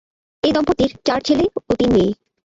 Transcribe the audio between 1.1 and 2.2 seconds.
ছেলে ও তিন মেয়ে।